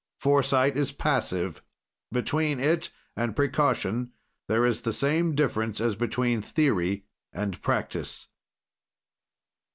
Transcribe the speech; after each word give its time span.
"Foresight 0.17 0.75
is 0.77 0.91
passive; 0.91 1.61
between 2.11 2.59
it 2.59 2.89
and 3.15 3.35
precaution 3.35 4.11
there 4.47 4.65
is 4.65 4.81
the 4.81 4.93
same 4.93 5.35
difference 5.35 5.79
as 5.79 5.95
between 5.95 6.41
theory 6.41 7.05
and 7.33 7.61
practise. 7.61 8.25